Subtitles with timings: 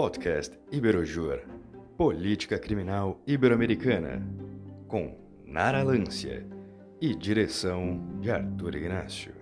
[0.00, 1.42] Podcast Iberojur
[1.96, 4.22] Política Criminal Ibero-Americana
[4.86, 6.46] com Nara Lância
[7.00, 9.34] e direção de Arthur Ignacio.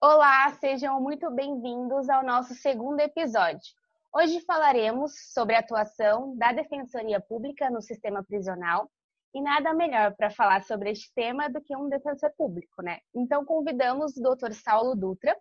[0.00, 3.72] Olá, sejam muito bem-vindos ao nosso segundo episódio.
[4.12, 8.90] Hoje falaremos sobre a atuação da Defensoria Pública no sistema prisional
[9.34, 12.98] e nada melhor para falar sobre este tema do que um defensor público, né?
[13.14, 14.52] Então convidamos o Dr.
[14.52, 15.36] Saulo Dutra.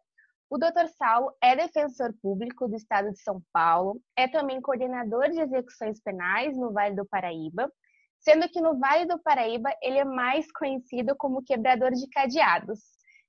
[0.49, 0.87] O Dr.
[0.97, 6.55] Saulo é defensor público do Estado de São Paulo, é também coordenador de execuções penais
[6.57, 7.71] no Vale do Paraíba,
[8.19, 12.79] sendo que no Vale do Paraíba ele é mais conhecido como quebrador de cadeados.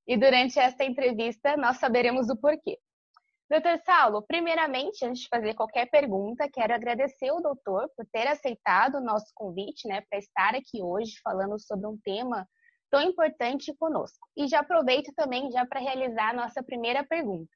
[0.07, 2.79] E durante esta entrevista nós saberemos o porquê.
[3.51, 8.99] Doutor Saulo, primeiramente, antes de fazer qualquer pergunta, quero agradecer o doutor por ter aceitado
[8.99, 12.49] o nosso convite né, para estar aqui hoje falando sobre um tema
[12.89, 14.25] tão importante conosco.
[14.37, 17.51] E já aproveito também já para realizar a nossa primeira pergunta.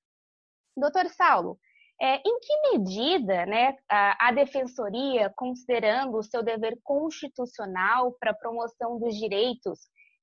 [0.77, 1.56] Doutor Saulo,
[2.02, 8.36] é, em que medida né, a, a Defensoria, considerando o seu dever constitucional para a
[8.36, 9.78] promoção dos direitos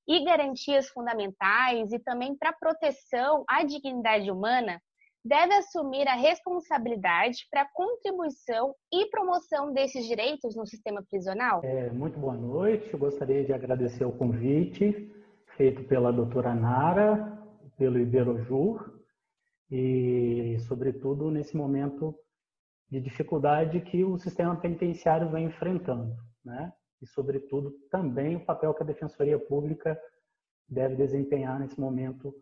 [0.06, 4.82] e garantias fundamentais e também para a proteção à dignidade humana,
[5.23, 11.61] deve assumir a responsabilidade para a contribuição e promoção desses direitos no sistema prisional?
[11.64, 12.91] É, muito boa noite.
[12.91, 15.11] Eu gostaria de agradecer o convite
[15.55, 17.39] feito pela doutora Nara,
[17.77, 18.99] pelo Iberojur,
[19.69, 22.16] e, sobretudo, nesse momento
[22.89, 26.73] de dificuldade que o sistema penitenciário vem enfrentando, né?
[27.02, 29.99] E, sobretudo, também o papel que a Defensoria Pública
[30.67, 32.33] deve desempenhar nesse momento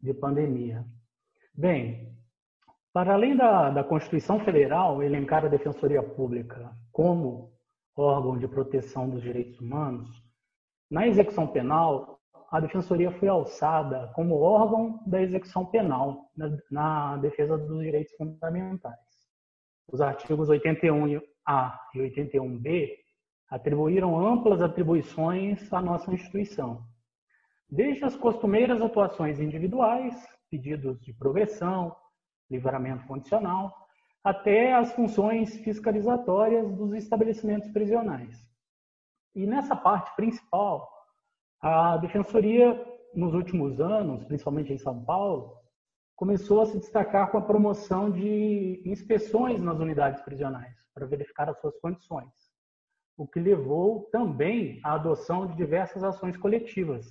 [0.00, 0.84] de pandemia.
[1.54, 2.17] Bem,
[2.92, 7.52] para além da, da Constituição Federal elencar a Defensoria Pública como
[7.96, 10.08] órgão de proteção dos direitos humanos,
[10.90, 12.18] na execução penal,
[12.50, 18.96] a Defensoria foi alçada como órgão da execução penal na, na defesa dos direitos fundamentais.
[19.86, 21.20] Os artigos 81A
[21.94, 22.90] e 81B
[23.50, 26.82] atribuíram amplas atribuições à nossa instituição,
[27.68, 30.14] desde as costumeiras atuações individuais,
[30.50, 31.94] pedidos de progressão,
[32.50, 33.74] livramento condicional,
[34.22, 38.36] até as funções fiscalizatórias dos estabelecimentos prisionais.
[39.34, 40.88] E nessa parte principal,
[41.60, 45.56] a Defensoria, nos últimos anos, principalmente em São Paulo,
[46.16, 51.60] começou a se destacar com a promoção de inspeções nas unidades prisionais, para verificar as
[51.60, 52.32] suas condições,
[53.16, 57.06] o que levou também à adoção de diversas ações coletivas.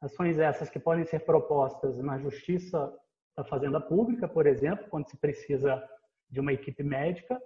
[0.00, 2.92] Ações essas que podem ser propostas na Justiça
[3.36, 5.82] da Fazenda Pública, por exemplo, quando se precisa
[6.30, 7.40] de uma equipe médica,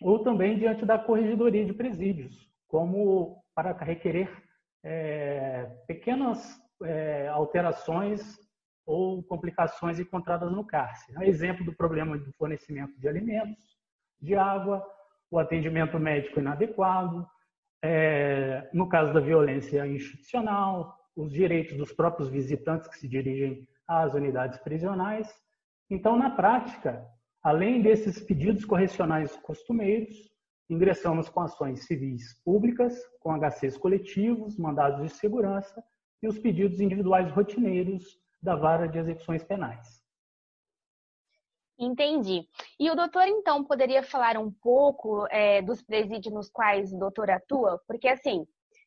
[0.00, 4.30] ou também diante da Corregedoria de Presídios, como para requerer
[4.82, 8.38] é, pequenas é, alterações
[8.86, 11.26] ou complicações encontradas no cárcere.
[11.28, 13.76] Exemplo do problema do fornecimento de alimentos,
[14.20, 14.86] de água,
[15.30, 17.26] o atendimento médico inadequado,
[17.82, 24.14] é, no caso da violência institucional, os direitos dos próprios visitantes que se dirigem às
[24.14, 25.28] unidades prisionais.
[25.90, 27.04] Então, na prática,
[27.42, 30.14] além desses pedidos correcionais costumeiros,
[30.70, 35.82] ingressamos com ações civis públicas, com HCs coletivos, mandados de segurança
[36.22, 38.04] e os pedidos individuais rotineiros
[38.40, 40.00] da vara de execuções penais.
[41.76, 42.46] Entendi.
[42.78, 47.30] E o doutor, então, poderia falar um pouco é, dos presídios nos quais o doutor
[47.30, 47.82] atua?
[47.88, 48.46] Porque, assim,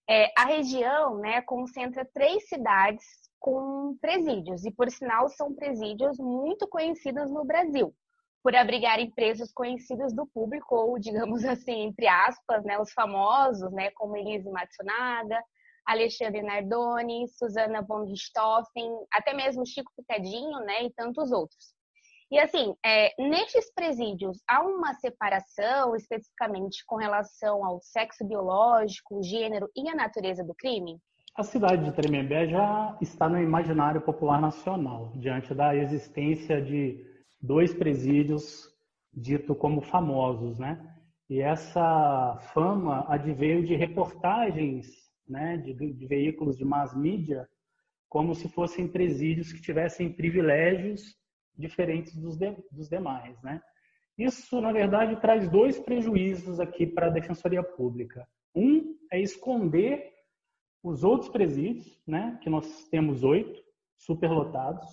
[0.09, 3.03] é, a região né, concentra três cidades
[3.39, 7.93] com presídios, e por sinal são presídios muito conhecidos no Brasil,
[8.41, 13.91] por abrigarem presos conhecidos do público, ou digamos assim, entre aspas, né, os famosos, né,
[13.91, 15.41] como Elise Matsunaga,
[15.85, 21.73] Alexandre Nardoni, Susana von Richthofen, até mesmo Chico Picadinho, né, e tantos outros.
[22.33, 23.11] E assim, é,
[23.75, 30.55] presídios, há uma separação especificamente com relação ao sexo biológico, gênero e a natureza do
[30.55, 30.97] crime?
[31.37, 37.05] A cidade de Tremembé já está no imaginário popular nacional, diante da existência de
[37.39, 38.67] dois presídios
[39.13, 40.83] dito como famosos, né?
[41.29, 44.87] E essa fama adveio de reportagens,
[45.29, 47.47] né, de, de veículos de mass media,
[48.09, 51.21] como se fossem presídios que tivessem privilégios
[51.57, 53.61] diferentes dos, de, dos demais, né?
[54.17, 58.27] Isso, na verdade, traz dois prejuízos aqui para a Defensoria Pública.
[58.55, 60.13] Um é esconder
[60.83, 63.63] os outros presídios, né, que nós temos oito,
[63.97, 64.85] superlotados,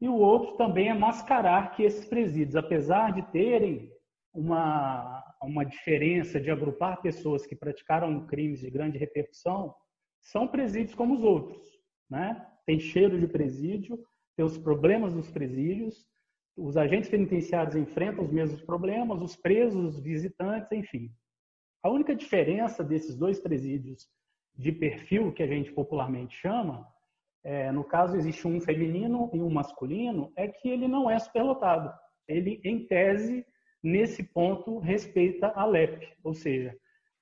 [0.00, 3.90] e o outro também é mascarar que esses presídios, apesar de terem
[4.32, 9.74] uma, uma diferença de agrupar pessoas que praticaram crimes de grande repercussão,
[10.20, 11.66] são presídios como os outros.
[12.10, 12.44] Né?
[12.66, 13.98] Tem cheiro de presídio,
[14.36, 16.06] tem os problemas dos presídios,
[16.56, 21.10] os agentes penitenciários enfrentam os mesmos problemas, os presos, os visitantes, enfim.
[21.82, 24.08] A única diferença desses dois presídios
[24.56, 26.86] de perfil, que a gente popularmente chama,
[27.42, 31.92] é, no caso existe um feminino e um masculino, é que ele não é superlotado.
[32.26, 33.44] Ele, em tese,
[33.82, 36.74] nesse ponto, respeita a LEP, ou seja,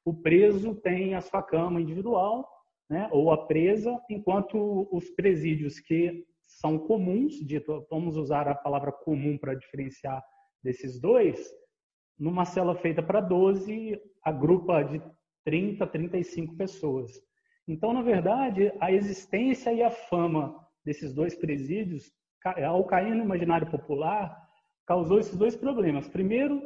[0.04, 2.48] o preso tem a sua cama individual,
[2.88, 6.24] né, ou a presa, enquanto os presídios que
[6.60, 10.22] são comuns, dito, vamos usar a palavra comum para diferenciar
[10.62, 11.52] desses dois,
[12.18, 15.02] numa cela feita para 12, agrupa de
[15.44, 17.10] 30, 35 pessoas.
[17.66, 20.54] Então, na verdade, a existência e a fama
[20.84, 22.12] desses dois presídios,
[22.66, 24.36] ao cair no imaginário popular,
[24.86, 26.08] causou esses dois problemas.
[26.08, 26.60] Primeiro,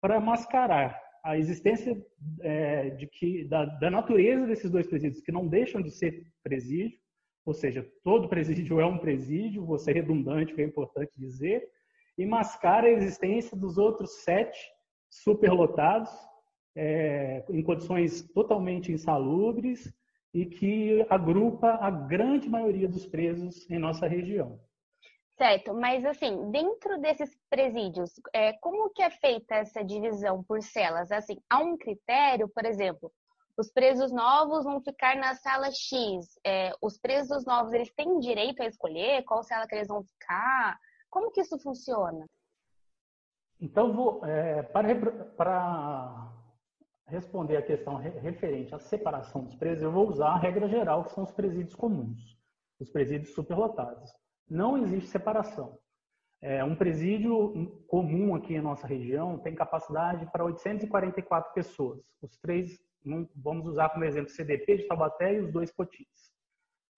[0.00, 2.00] para mascarar a existência
[2.40, 6.96] é, de que da, da, natureza desses dois presídios, que não deixam de ser presídio,
[7.46, 11.66] ou seja, todo presídio é um presídio, vou ser redundante, que é importante dizer,
[12.18, 14.58] e mascara a existência dos outros sete
[15.08, 16.10] superlotados,
[16.74, 19.94] é, em condições totalmente insalubres,
[20.34, 24.60] e que agrupa a grande maioria dos presos em nossa região.
[25.38, 31.10] Certo, mas assim, dentro desses presídios, é, como que é feita essa divisão por celas?
[31.12, 33.12] Assim, há um critério, por exemplo,
[33.56, 36.38] os presos novos vão ficar na sala X.
[36.44, 40.78] É, os presos novos, eles têm direito a escolher qual cela que eles vão ficar?
[41.10, 42.26] Como que isso funciona?
[43.60, 44.94] Então, vou, é, para,
[45.36, 46.32] para
[47.06, 51.12] responder a questão referente à separação dos presídios, eu vou usar a regra geral, que
[51.12, 52.20] são os presídios comuns,
[52.78, 54.12] os presídios superlotados.
[54.48, 55.78] Não existe separação.
[56.42, 62.00] É, um presídio comum aqui em nossa região tem capacidade para 844 pessoas.
[62.22, 62.78] Os três,
[63.34, 66.34] vamos usar como exemplo, CDP de Taubaté e os dois Potins.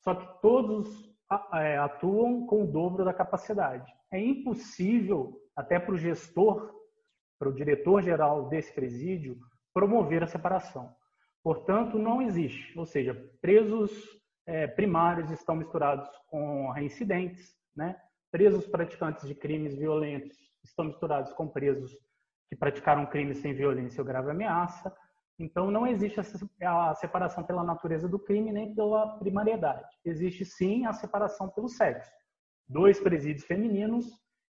[0.03, 0.89] Só que todos
[1.55, 3.93] é, atuam com o dobro da capacidade.
[4.11, 6.75] É impossível, até para o gestor,
[7.39, 9.39] para o diretor-geral desse presídio,
[9.73, 10.93] promover a separação.
[11.43, 13.93] Portanto, não existe, ou seja, presos
[14.47, 18.01] é, primários estão misturados com reincidentes, né?
[18.31, 21.93] Presos praticantes de crimes violentos estão misturados com presos
[22.49, 24.95] que praticaram crimes sem violência ou grave ameaça.
[25.39, 29.89] Então, não existe a separação pela natureza do crime nem pela primariedade.
[30.05, 32.11] Existe sim a separação pelo sexo.
[32.69, 34.07] Dois presídios femininos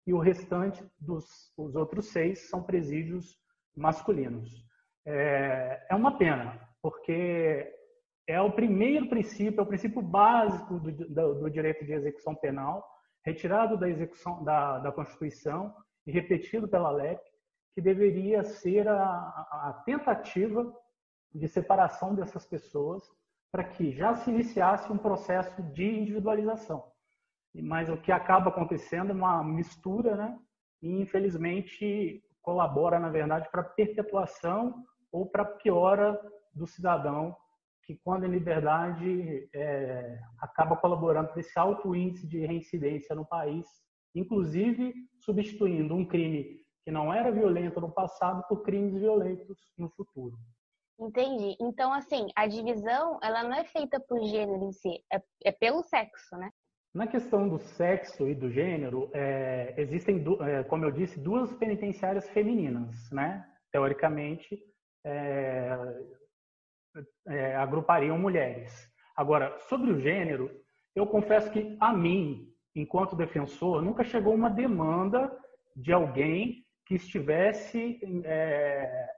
[0.06, 3.36] e o restante dos os outros seis são presídios
[3.76, 4.68] masculinos
[5.08, 7.72] é, é uma pena, porque
[8.26, 12.86] é o primeiro princípio, é o princípio básico do, do, do direito de execução penal,
[13.24, 15.74] retirado da execução da, da Constituição
[16.06, 17.20] e repetido pela LEP,
[17.74, 20.72] que deveria ser a, a tentativa
[21.34, 23.02] de separação dessas pessoas
[23.52, 26.90] para que já se iniciasse um processo de individualização.
[27.54, 30.38] Mas o que acaba acontecendo é uma mistura, né?
[30.82, 36.18] E infelizmente colabora, na verdade, para a perpetuação ou para piora
[36.54, 37.36] do cidadão
[37.82, 40.17] que, quando em liberdade, é,
[40.58, 43.64] acaba colaborando para esse alto índice de reincidência no país,
[44.12, 50.36] inclusive substituindo um crime que não era violento no passado por crimes violentos no futuro.
[50.98, 51.56] Entendi.
[51.60, 55.80] Então, assim, a divisão, ela não é feita por gênero em si, é, é pelo
[55.84, 56.50] sexo, né?
[56.92, 62.28] Na questão do sexo e do gênero, é, existem, é, como eu disse, duas penitenciárias
[62.30, 63.46] femininas, né?
[63.70, 64.58] Teoricamente,
[65.04, 65.78] é,
[67.28, 68.87] é, agrupariam mulheres.
[69.18, 70.48] Agora, sobre o gênero,
[70.94, 75.28] eu confesso que a mim, enquanto defensor, nunca chegou uma demanda
[75.74, 79.08] de alguém que estivesse, é,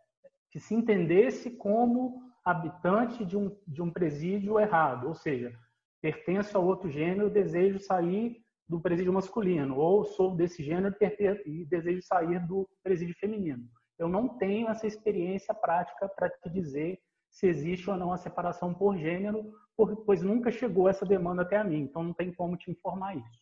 [0.50, 5.52] que se entendesse como habitante de um, de um presídio errado, ou seja,
[6.00, 10.96] pertenço a outro gênero, desejo sair do presídio masculino, ou sou desse gênero
[11.44, 13.64] e desejo sair do presídio feminino.
[13.98, 16.98] Eu não tenho essa experiência prática para te dizer
[17.30, 19.52] se existe ou não a separação por gênero,
[19.86, 23.40] pois nunca chegou essa demanda até a mim, então não tem como te informar isso.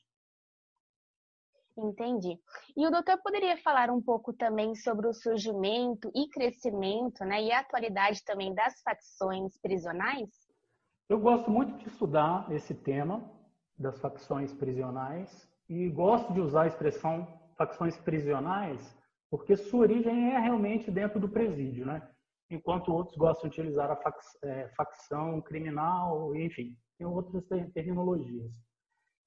[1.76, 2.38] Entendi.
[2.76, 7.52] E o doutor poderia falar um pouco também sobre o surgimento e crescimento, né, e
[7.52, 10.28] a atualidade também das facções prisionais?
[11.08, 13.22] Eu gosto muito de estudar esse tema
[13.78, 17.26] das facções prisionais e gosto de usar a expressão
[17.56, 18.98] facções prisionais
[19.30, 22.02] porque sua origem é realmente dentro do presídio, né?
[22.50, 24.00] Enquanto outros gostam de utilizar a
[24.44, 28.50] é, facção criminal, enfim, tem outras terminologias.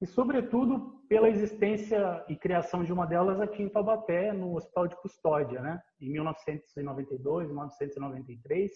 [0.01, 4.95] E, sobretudo, pela existência e criação de uma delas aqui em Taubaté, no Hospital de
[4.95, 5.79] Custódia, né?
[5.99, 8.71] em 1992, 1993,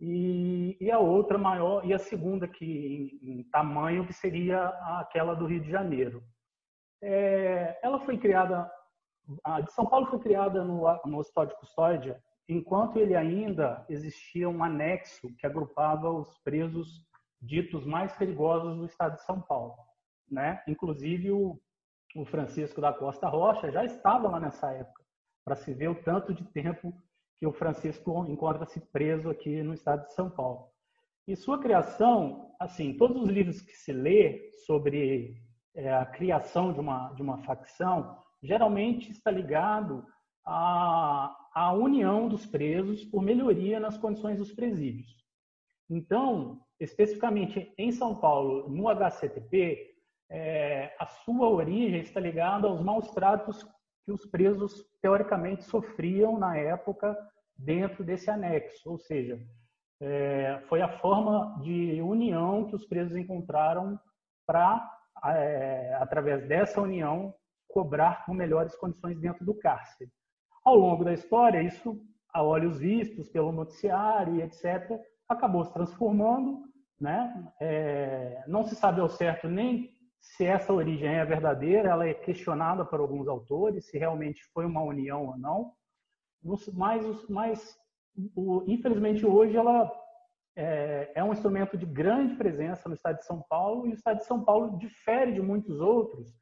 [0.00, 5.34] e, e a outra maior, e a segunda que em, em tamanho, que seria aquela
[5.34, 6.24] do Rio de Janeiro.
[7.02, 8.70] é, ela foi criada,
[9.44, 12.18] a de São Paulo foi criada no, no Hospital de Custódia,
[12.52, 17.06] enquanto ele ainda existia um anexo que agrupava os presos
[17.40, 19.76] ditos mais perigosos do estado de São Paulo.
[20.28, 20.62] Né?
[20.66, 21.60] Inclusive, o,
[22.16, 25.02] o Francisco da Costa Rocha já estava lá nessa época,
[25.44, 26.92] para se ver o tanto de tempo
[27.38, 30.68] que o Francisco encontra-se preso aqui no estado de São Paulo.
[31.26, 35.40] E sua criação, assim, todos os livros que se lê sobre
[35.74, 40.04] é, a criação de uma, de uma facção, geralmente está ligado
[40.44, 45.20] à, à união dos presos por melhoria nas condições dos presídios.
[45.88, 49.94] Então, especificamente em São Paulo, no HCTP,
[50.30, 53.64] é, a sua origem está ligada aos maus tratos
[54.04, 57.16] que os presos teoricamente sofriam na época
[57.56, 59.38] dentro desse anexo, ou seja,
[60.00, 63.98] é, foi a forma de união que os presos encontraram
[64.46, 64.88] para,
[65.26, 67.34] é, através dessa união,
[67.68, 70.10] cobrar com melhores condições dentro do cárcere.
[70.70, 72.00] Ao longo da história, isso,
[72.32, 76.62] a olhos vistos pelo noticiário e etc., acabou se transformando.
[77.00, 77.52] Né?
[77.60, 82.84] É, não se sabe ao certo nem se essa origem é verdadeira, ela é questionada
[82.84, 85.72] por alguns autores, se realmente foi uma união ou não.
[86.72, 87.76] Mas, mas
[88.36, 89.90] o, infelizmente, hoje ela
[90.54, 94.18] é, é, um instrumento de grande presença no estado de São Paulo e o estado
[94.18, 96.32] de São Paulo difere de muitos outros,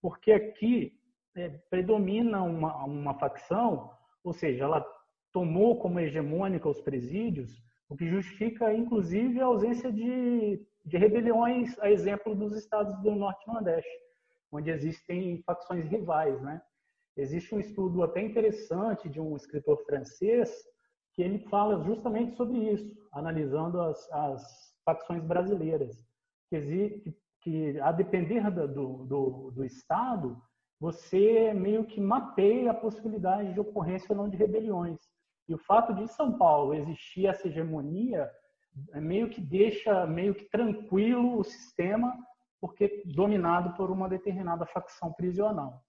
[0.00, 0.95] porque aqui
[1.36, 3.90] é, predomina uma, uma facção,
[4.24, 4.84] ou seja, ela
[5.32, 11.90] tomou como hegemônica os presídios, o que justifica, inclusive, a ausência de, de rebeliões, a
[11.90, 13.98] exemplo dos estados do Norte e Nordeste,
[14.50, 16.40] onde existem facções rivais.
[16.42, 16.60] Né?
[17.16, 20.50] Existe um estudo até interessante de um escritor francês
[21.12, 25.96] que ele fala justamente sobre isso, analisando as, as facções brasileiras,
[26.48, 30.40] que, que a depender do, do, do Estado,
[30.78, 34.98] você meio que mapeia a possibilidade de ocorrência ou não de rebeliões.
[35.48, 38.30] E o fato de São Paulo existir essa hegemonia
[38.92, 42.14] é meio que deixa meio que tranquilo o sistema,
[42.60, 45.82] porque dominado por uma determinada facção prisional.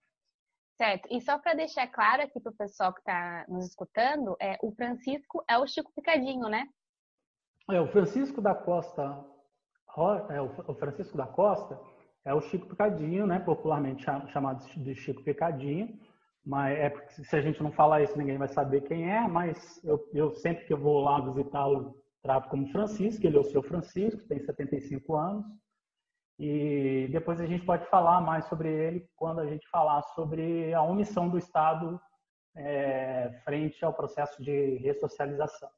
[0.77, 1.07] Certo.
[1.11, 4.71] E só para deixar claro aqui para o pessoal que está nos escutando, é, o
[4.71, 6.69] Francisco é o Chico Picadinho, né?
[7.69, 9.25] É, o Francisco da Costa,
[10.29, 11.77] é, o Francisco da Costa
[12.27, 13.39] é o Chico Picadinho, né?
[13.39, 15.97] Popularmente chamado de Chico Picadinho.
[16.45, 19.25] Mas é porque se a gente não falar isso, ninguém vai saber quem é.
[19.27, 23.25] Mas eu, eu sempre que eu vou lá visitá-lo, trato como Francisco.
[23.25, 25.45] Ele é o seu Francisco, tem 75 anos.
[26.37, 30.81] E depois a gente pode falar mais sobre ele quando a gente falar sobre a
[30.83, 31.99] omissão do Estado
[32.57, 35.69] é, frente ao processo de ressocialização.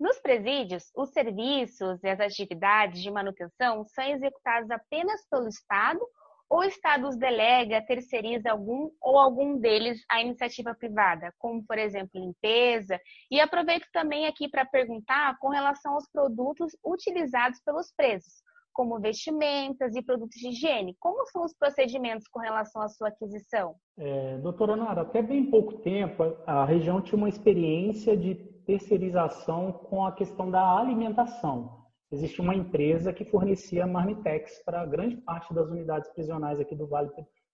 [0.00, 6.00] Nos presídios, os serviços e as atividades de manutenção são executados apenas pelo Estado
[6.48, 11.78] ou o Estado os delega, terceiriza algum ou algum deles à iniciativa privada, como, por
[11.78, 12.98] exemplo, limpeza.
[13.30, 18.42] E aproveito também aqui para perguntar com relação aos produtos utilizados pelos presos,
[18.72, 20.96] como vestimentas e produtos de higiene.
[20.98, 23.76] Como são os procedimentos com relação à sua aquisição?
[23.98, 30.04] É, doutora Nara, até bem pouco tempo, a região tinha uma experiência de terceirização com
[30.06, 31.80] a questão da alimentação
[32.12, 37.10] existia uma empresa que fornecia marmitex para grande parte das unidades prisionais aqui do Vale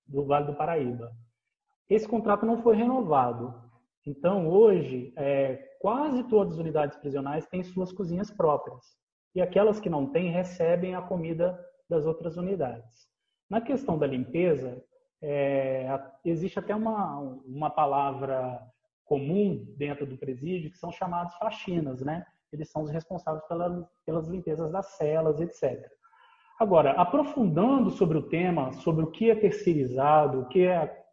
[0.07, 1.11] do, vale do Paraíba.
[1.89, 3.55] Esse contrato não foi renovado.
[4.07, 8.85] Então, hoje, é, quase todas as unidades prisionais têm suas cozinhas próprias.
[9.35, 11.59] E aquelas que não têm recebem a comida
[11.89, 13.09] das outras unidades.
[13.49, 14.83] Na questão da limpeza,
[15.23, 15.89] é,
[16.25, 18.61] existe até uma, uma palavra
[19.07, 22.27] comum dentro do presídio que são chamados faxinas, né?
[22.53, 25.91] eles são os responsáveis pela, pelas limpezas das celas, etc.
[26.59, 31.05] Agora, aprofundando sobre o tema, sobre o que é terceirizado, o que é,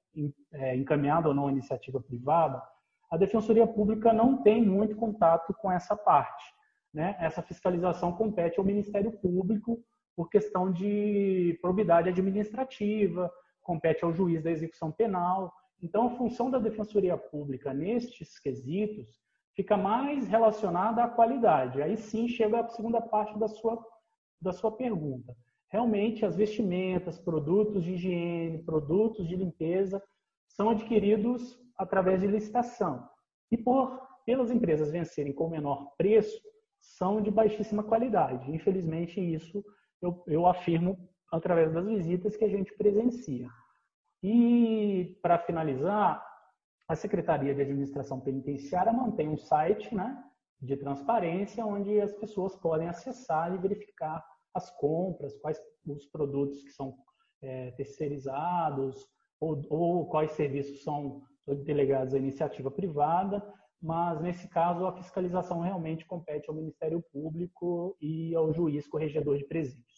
[0.54, 2.62] é encaminhado ou não à iniciativa privada,
[3.12, 6.44] a Defensoria Pública não tem muito contato com essa parte.
[6.94, 7.16] Né?
[7.20, 9.84] Essa fiscalização compete ao Ministério Público
[10.16, 13.32] por questão de probidade administrativa,
[13.62, 15.54] compete ao juiz da execução penal.
[15.84, 19.20] Então, a função da Defensoria Pública nestes quesitos
[19.54, 21.82] fica mais relacionada à qualidade.
[21.82, 23.86] Aí sim chega a segunda parte da sua,
[24.42, 25.36] da sua pergunta.
[25.70, 30.02] Realmente, as vestimentas, produtos de higiene, produtos de limpeza
[30.48, 33.06] são adquiridos através de licitação.
[33.52, 36.42] E por pelas empresas vencerem com menor preço,
[36.80, 38.50] são de baixíssima qualidade.
[38.52, 39.62] Infelizmente, isso
[40.02, 40.98] eu, eu afirmo
[41.30, 43.50] através das visitas que a gente presencia.
[44.24, 46.26] E, para finalizar,
[46.88, 50.24] a Secretaria de Administração Penitenciária mantém um site né,
[50.62, 56.72] de transparência onde as pessoas podem acessar e verificar as compras, quais os produtos que
[56.72, 56.96] são
[57.42, 59.06] é, terceirizados
[59.40, 61.22] ou, ou quais serviços são
[61.66, 63.44] delegados à iniciativa privada,
[63.82, 69.44] mas nesse caso a fiscalização realmente compete ao Ministério Público e ao juiz corregedor de
[69.44, 69.93] presídios.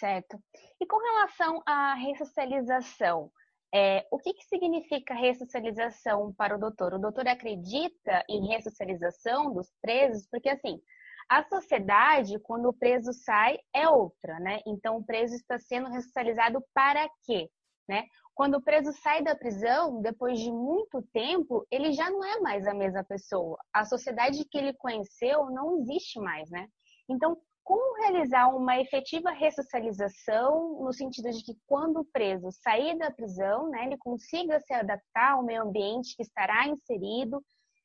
[0.00, 0.42] Certo.
[0.80, 3.30] E com relação à ressocialização,
[3.72, 6.94] é, o que, que significa ressocialização para o doutor?
[6.94, 10.26] O doutor acredita em ressocialização dos presos?
[10.30, 10.80] Porque, assim,
[11.28, 14.60] a sociedade, quando o preso sai, é outra, né?
[14.66, 17.50] Então, o preso está sendo ressocializado para quê?
[17.86, 18.06] Né?
[18.34, 22.66] Quando o preso sai da prisão, depois de muito tempo, ele já não é mais
[22.66, 23.58] a mesma pessoa.
[23.70, 26.68] A sociedade que ele conheceu não existe mais, né?
[27.06, 33.10] Então, como realizar uma efetiva ressocialização no sentido de que quando o preso sair da
[33.10, 37.42] prisão, né, ele consiga se adaptar ao meio ambiente que estará inserido,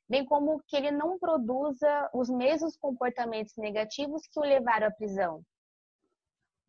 [0.10, 5.42] bem como que ele não produza os mesmos comportamentos negativos que o levaram à prisão.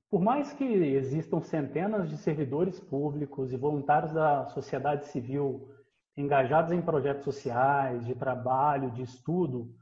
[0.09, 5.69] Por mais que existam centenas de servidores públicos e voluntários da sociedade civil
[6.17, 9.75] engajados em projetos sociais, de trabalho, de estudo,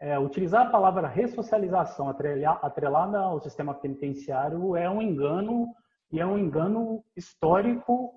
[0.00, 5.74] é, utilizar a palavra ressocialização atrelada ao sistema penitenciário é um engano
[6.12, 8.12] e é um engano histórico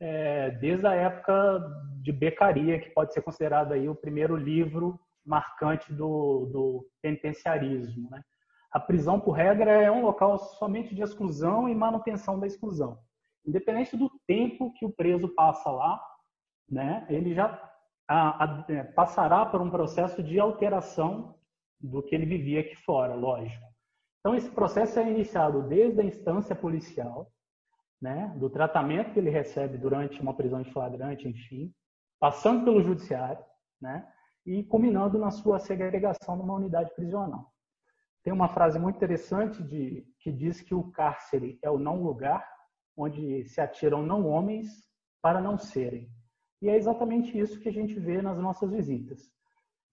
[0.00, 1.60] é, desde a época
[2.02, 8.08] de Becaria, que pode ser considerado aí o primeiro livro marcante do, do penitenciarismo.
[8.10, 8.20] Né?
[8.72, 12.98] A prisão, por regra, é um local somente de exclusão e manutenção da exclusão.
[13.44, 16.00] Independente do tempo que o preso passa lá,
[16.68, 17.48] né, ele já
[18.08, 21.34] a, a, é, passará por um processo de alteração
[21.80, 23.64] do que ele vivia aqui fora, lógico.
[24.20, 27.30] Então, esse processo é iniciado desde a instância policial,
[28.00, 31.72] né, do tratamento que ele recebe durante uma prisão em flagrante, enfim,
[32.18, 33.42] passando pelo judiciário,
[33.80, 34.06] né,
[34.44, 37.52] e culminando na sua segregação numa unidade prisional.
[38.22, 42.44] Tem uma frase muito interessante de, que diz que o cárcere é o não lugar
[42.96, 44.66] onde se atiram não homens
[45.22, 46.10] para não serem.
[46.62, 49.30] E é exatamente isso que a gente vê nas nossas visitas.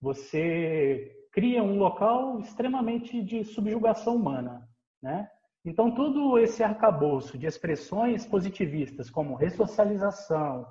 [0.00, 4.68] Você cria um local extremamente de subjugação humana,
[5.02, 5.28] né?
[5.64, 10.66] Então, todo esse arcabouço de expressões positivistas, como ressocialização,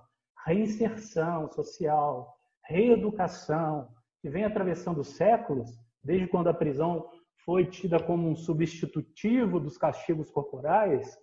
[0.45, 3.89] reinserção social, reeducação,
[4.21, 5.71] que vem atravessando séculos,
[6.03, 7.09] desde quando a prisão
[7.43, 11.17] foi tida como um substitutivo dos castigos corporais,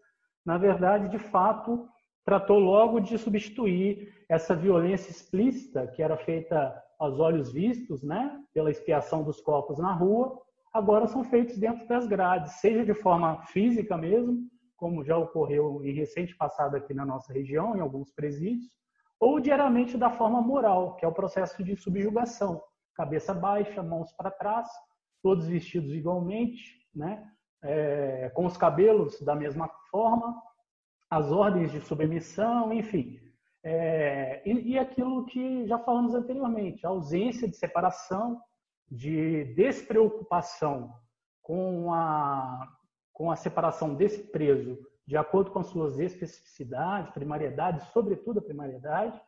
[0.45, 1.89] na verdade, de fato,
[2.31, 8.71] tratou logo de substituir essa violência explícita que era feita aos olhos vistos, né, pela
[8.71, 10.41] expiação dos corpos na rua,
[10.73, 15.93] agora são feitos dentro das grades, seja de forma física mesmo, como já ocorreu em
[15.93, 18.71] recente passado aqui na nossa região, em alguns presídios,
[19.19, 22.63] ou diariamente da forma moral, que é o processo de subjugação,
[22.95, 24.69] cabeça baixa, mãos para trás,
[25.21, 27.29] todos vestidos igualmente, né,
[27.61, 30.41] é, com os cabelos da mesma forma,
[31.11, 33.19] as ordens de submissão, enfim.
[33.63, 38.41] É, e, e, aquilo que já falamos anteriormente, a ausência de separação,
[38.89, 40.95] de despreocupação
[41.43, 42.67] com a,
[43.13, 44.79] com a separação desse preso
[45.11, 49.21] de acordo com as suas especificidades, primariedade, sobretudo a primariedade.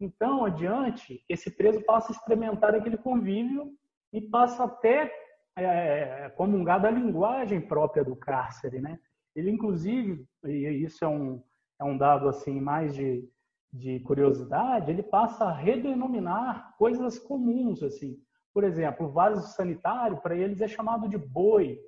[0.00, 3.74] Então, adiante, esse preso passa a experimentar aquele convívio
[4.10, 5.12] e passa até
[5.54, 8.98] é, comungar da linguagem própria do cárcere, né?
[9.34, 11.42] Ele, inclusive, e isso é um,
[11.80, 13.28] é um dado assim mais de,
[13.72, 18.16] de curiosidade, ele passa a redenominar coisas comuns, assim.
[18.52, 21.78] Por exemplo, o vaso sanitário, para eles, é chamado de boi.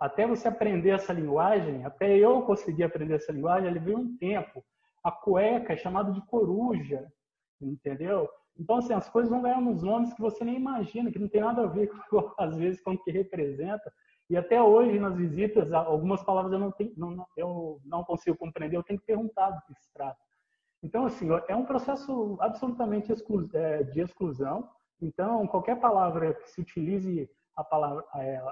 [0.00, 4.64] Até você aprender essa linguagem, até eu consegui aprender essa linguagem, ele veio um tempo.
[5.04, 7.06] A cueca é chamado de coruja,
[7.60, 8.28] entendeu?
[8.58, 11.40] Então, assim, as coisas vão ganhar uns nomes que você nem imagina, que não tem
[11.40, 13.92] nada a ver, com, às vezes, com o que representa.
[14.28, 18.76] E até hoje, nas visitas, algumas palavras eu não, tenho, não, eu não consigo compreender,
[18.76, 20.18] eu tenho que perguntar do que se trata.
[20.82, 23.12] Então, assim, é um processo absolutamente
[23.54, 24.68] é, de exclusão.
[25.00, 28.42] Então, qualquer palavra que se utilize a palavra, é,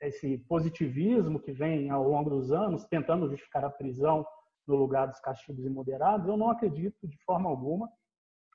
[0.00, 4.26] esse positivismo que vem ao longo dos anos, tentando justificar a prisão
[4.66, 7.88] no lugar dos castigos imoderados, eu não acredito de forma alguma.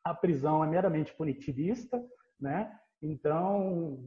[0.04, 2.04] A prisão é meramente punitivista,
[2.39, 2.71] né?
[3.01, 3.99] Então,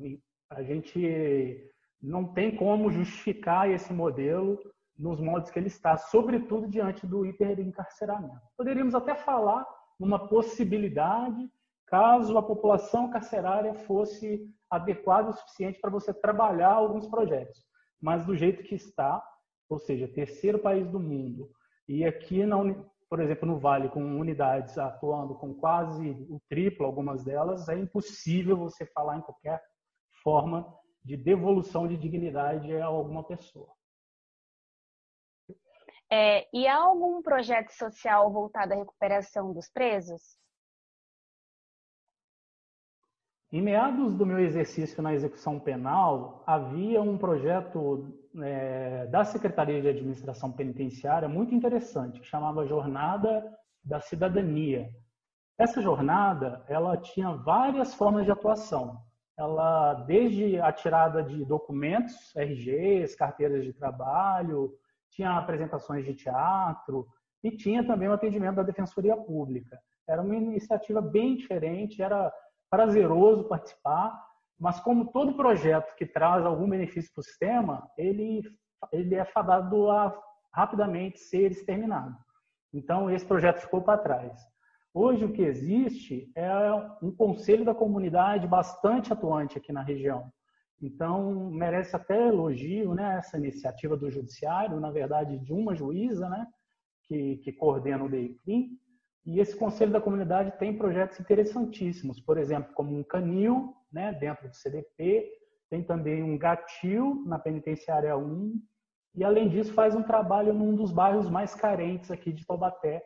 [0.51, 4.59] a gente não tem como justificar esse modelo
[4.99, 8.41] nos moldes que ele está, sobretudo diante do hiperencarceramento.
[8.57, 9.67] Poderíamos até falar
[9.99, 11.49] numa possibilidade
[11.87, 17.65] caso a população carcerária fosse adequada o suficiente para você trabalhar alguns projetos.
[18.01, 19.23] Mas do jeito que está,
[19.69, 21.51] ou seja, terceiro país do mundo,
[21.89, 22.57] e aqui, na,
[23.09, 28.57] por exemplo, no Vale, com unidades atuando com quase o triplo, algumas delas, é impossível
[28.57, 29.63] você falar em qualquer
[30.23, 30.67] forma
[31.05, 33.73] de devolução de dignidade a alguma pessoa.
[36.11, 40.39] É, e há algum projeto social voltado à recuperação dos presos?
[43.51, 48.07] Em meados do meu exercício na execução penal, havia um projeto
[48.43, 53.43] é, da Secretaria de Administração Penitenciária muito interessante, que chamava Jornada
[53.83, 54.91] da Cidadania.
[55.59, 59.03] Essa jornada, ela tinha várias formas de atuação.
[59.39, 64.75] Ela, desde a tirada de documentos, RGs, carteiras de trabalho,
[65.11, 67.07] tinha apresentações de teatro
[67.43, 69.81] e tinha também o atendimento da Defensoria Pública.
[70.09, 72.33] Era uma iniciativa bem diferente, era
[72.69, 74.21] prazeroso participar,
[74.59, 78.43] mas como todo projeto que traz algum benefício para o sistema, ele,
[78.91, 80.21] ele é fadado a
[80.53, 82.17] rapidamente ser exterminado.
[82.73, 84.33] Então, esse projeto ficou para trás.
[85.01, 86.51] Hoje, o que existe é
[87.01, 90.29] um conselho da comunidade bastante atuante aqui na região.
[90.83, 96.45] Então, merece até elogio né, essa iniciativa do Judiciário, na verdade, de uma juíza né,
[97.05, 98.77] que, que coordena o DEICRIM.
[99.25, 104.49] E esse Conselho da Comunidade tem projetos interessantíssimos, por exemplo, como um canil né, dentro
[104.49, 105.31] do CDP,
[105.71, 108.61] tem também um gatil na Penitenciária 1,
[109.15, 113.01] e além disso faz um trabalho num dos bairros mais carentes aqui de Taubaté.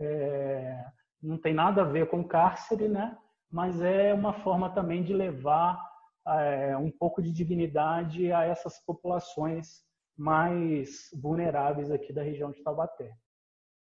[0.00, 0.82] É,
[1.24, 3.18] não tem nada a ver com cárcere, né?
[3.54, 5.80] mas é uma forma também de levar
[6.26, 9.84] é, um pouco de dignidade a essas populações
[10.18, 13.14] mais vulneráveis aqui da região de Taubaté.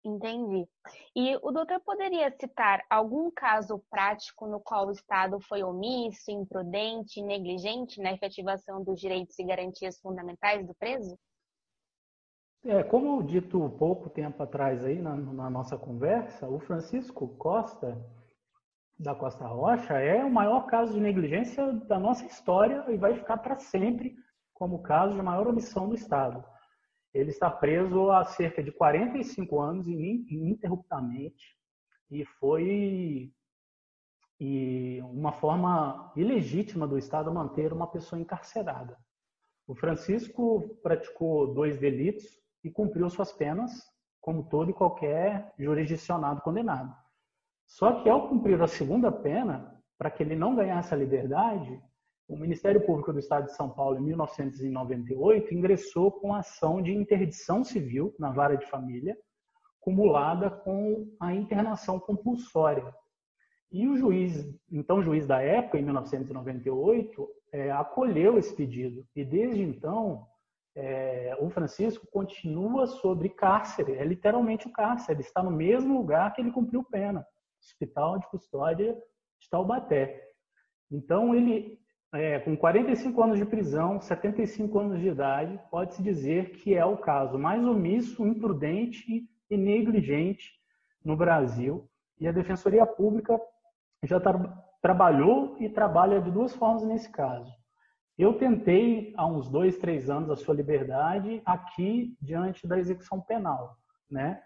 [0.05, 0.67] Entendi.
[1.15, 7.19] E o doutor poderia citar algum caso prático no qual o Estado foi omisso, imprudente,
[7.23, 11.17] negligente na efetivação dos direitos e garantias fundamentais do preso?
[12.65, 18.01] É, como dito pouco tempo atrás aí na, na nossa conversa, o Francisco Costa
[18.97, 23.39] da Costa Rocha é o maior caso de negligência da nossa história e vai ficar
[23.39, 24.15] para sempre
[24.53, 26.41] como caso de maior omissão do Estado.
[27.13, 31.57] Ele está preso há cerca de 45 anos ininterruptamente
[32.09, 33.29] e foi
[34.39, 38.97] e uma forma ilegítima do Estado manter uma pessoa encarcerada.
[39.67, 43.71] O Francisco praticou dois delitos e cumpriu suas penas,
[44.21, 46.95] como todo e qualquer jurisdicionado condenado.
[47.65, 51.81] Só que ao cumprir a segunda pena, para que ele não ganhasse a liberdade,
[52.27, 57.63] o Ministério Público do Estado de São Paulo, em 1998, ingressou com ação de interdição
[57.63, 59.17] civil na vara de família,
[59.79, 62.93] cumulada com a internação compulsória.
[63.71, 69.05] E o juiz, então juiz da época, em 1998, é, acolheu esse pedido.
[69.15, 70.25] E desde então,
[70.75, 76.41] é, o Francisco continua sobre cárcere, é literalmente o cárcere, está no mesmo lugar que
[76.41, 77.25] ele cumpriu pena.
[77.61, 78.93] Hospital de Custódia
[79.39, 80.31] de Taubaté.
[80.91, 81.79] Então, ele,
[82.13, 86.97] é, com 45 anos de prisão, 75 anos de idade, pode-se dizer que é o
[86.97, 90.51] caso mais omisso, imprudente e negligente
[91.03, 91.89] no Brasil.
[92.19, 93.39] E a Defensoria Pública
[94.03, 97.49] já tra trabalhou e trabalha de duas formas nesse caso.
[98.17, 103.75] Eu tentei, há uns dois, três anos, a sua liberdade aqui diante da execução penal,
[104.09, 104.41] né?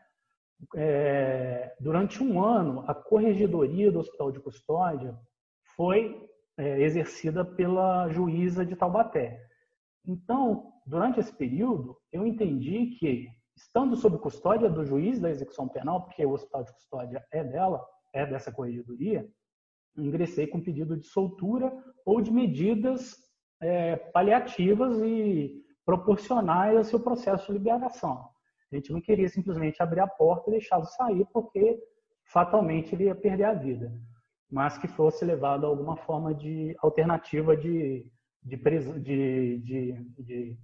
[0.75, 5.17] é, durante um ano, a corregedoria do Hospital de Custódia
[5.75, 6.27] foi
[6.57, 9.39] é, exercida pela juíza de Taubaté.
[10.05, 16.03] Então, durante esse período, eu entendi que, estando sob custódia do juiz da execução penal,
[16.03, 19.27] porque o Hospital de Custódia é dela, é dessa corregedoria,
[19.95, 21.71] ingressei com pedido de soltura
[22.05, 23.15] ou de medidas
[23.61, 28.29] é, paliativas e proporcionais ao seu processo de liberação.
[28.71, 31.79] A gente não queria simplesmente abrir a porta e deixá-lo sair, porque
[32.25, 33.93] fatalmente ele ia perder a vida.
[34.51, 38.05] Mas que fosse levado a alguma forma de alternativa de,
[38.43, 38.57] de,
[38.99, 39.57] de,
[40.19, 40.57] de,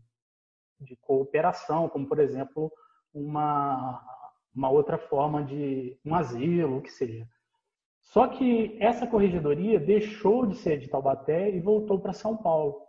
[0.79, 2.71] de cooperação, como, por exemplo,
[3.13, 4.01] uma,
[4.53, 7.27] uma outra forma de um asilo, o que seja.
[8.03, 12.81] Só que essa corregedoria deixou de ser de Taubaté e voltou para São Paulo.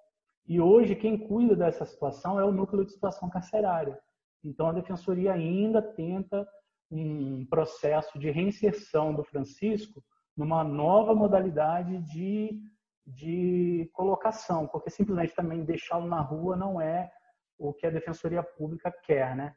[0.47, 3.99] E hoje quem cuida dessa situação é o núcleo de situação carcerária.
[4.45, 6.47] Então, a defensoria ainda tenta
[6.91, 10.03] um processo de reinserção do Francisco
[10.37, 12.61] numa nova modalidade de,
[13.07, 17.11] de colocação, porque simplesmente também deixá-lo na rua não é
[17.59, 19.55] o que a defensoria pública quer, né?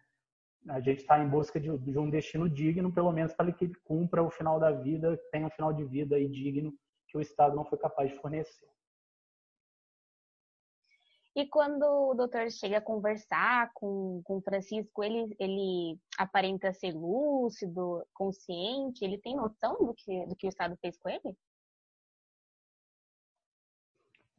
[0.70, 3.76] A gente está em busca de, de, um destino digno, pelo menos para que ele
[3.84, 6.74] cumpra o final da vida, tenha um final de vida aí digno
[7.08, 8.68] que o Estado não foi capaz de fornecer.
[11.38, 18.04] E quando o doutor chega a conversar com, com Francisco, ele, ele aparenta ser lúcido,
[18.12, 21.38] consciente, ele tem noção do que, do que o Estado fez com ele?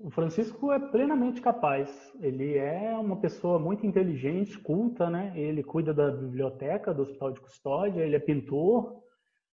[0.00, 1.90] O Francisco é plenamente capaz.
[2.20, 5.32] Ele é uma pessoa muito inteligente, culta, né?
[5.34, 9.02] Ele cuida da biblioteca do Hospital de Custódia, ele é pintor.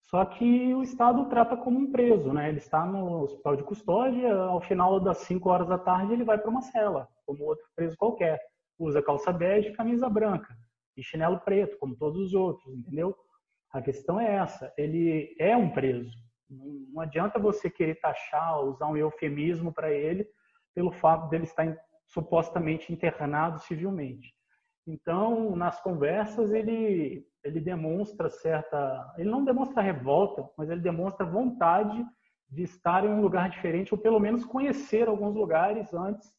[0.04, 2.47] Só que o Estado o trata como um preso, né?
[2.47, 6.38] Ele está no Hospital de Custódia, ao final das 5 horas da tarde ele vai
[6.38, 8.39] para uma cela, como outro preso qualquer.
[8.80, 10.56] Usa calça bege camisa branca
[10.95, 13.13] e chinelo preto, como todos os outros, entendeu?
[13.73, 14.73] A questão é essa.
[14.78, 20.27] Ele é um preso não adianta você querer taxar, usar um eufemismo para ele,
[20.73, 24.33] pelo fato dele estar supostamente internado civilmente.
[24.88, 29.13] Então, nas conversas, ele, ele demonstra certa.
[29.17, 32.03] Ele não demonstra revolta, mas ele demonstra vontade
[32.49, 36.33] de estar em um lugar diferente, ou pelo menos conhecer alguns lugares antes,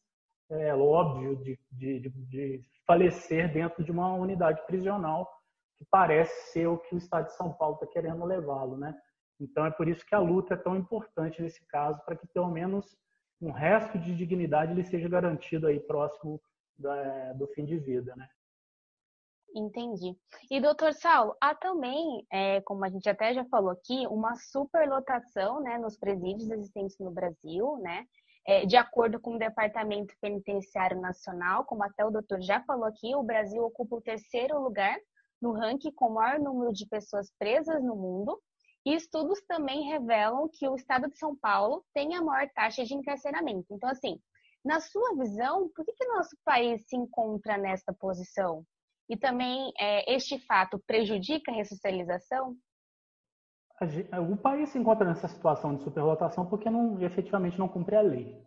[0.49, 5.31] é óbvio, de, de, de falecer dentro de uma unidade prisional,
[5.77, 8.93] que parece ser o que o Estado de São Paulo está querendo levá-lo, né?
[9.41, 12.49] Então é por isso que a luta é tão importante nesse caso, para que pelo
[12.49, 12.95] menos
[13.41, 16.39] um resto de dignidade ele seja garantido aí próximo
[16.77, 18.29] da, do fim de vida, né?
[19.53, 20.15] Entendi.
[20.49, 25.59] E doutor Saulo, há também, é, como a gente até já falou aqui, uma superlotação
[25.59, 28.05] né, nos presídios existentes no Brasil, né?
[28.47, 33.13] É, de acordo com o Departamento Penitenciário Nacional, como até o doutor já falou aqui,
[33.13, 34.97] o Brasil ocupa o terceiro lugar
[35.41, 38.39] no ranking com o maior número de pessoas presas no mundo,
[38.85, 42.93] e estudos também revelam que o estado de São Paulo tem a maior taxa de
[42.93, 43.67] encarceramento.
[43.71, 44.19] Então, assim,
[44.63, 48.63] na sua visão, por que, que nosso país se encontra nesta posição?
[49.09, 52.55] E também é, este fato prejudica a ressocialização?
[54.29, 58.39] O país se encontra nessa situação de superlotação porque não, efetivamente não cumpre a lei.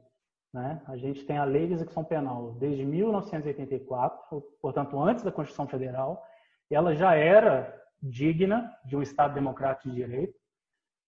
[0.53, 0.81] Né?
[0.87, 6.25] A gente tem a Lei de Execução Penal desde 1984, portanto, antes da Constituição Federal,
[6.71, 10.39] e ela já era digna de um Estado democrático de direito.